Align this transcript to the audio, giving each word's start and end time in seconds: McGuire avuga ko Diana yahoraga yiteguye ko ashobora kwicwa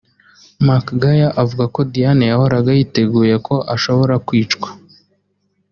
McGuire 0.65 1.25
avuga 1.41 1.65
ko 1.75 1.79
Diana 1.91 2.23
yahoraga 2.31 2.69
yiteguye 2.77 3.35
ko 3.47 3.55
ashobora 3.75 4.15
kwicwa 4.27 4.69